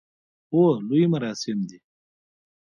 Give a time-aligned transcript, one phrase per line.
[0.51, 1.79] هو، لوی مراسم دی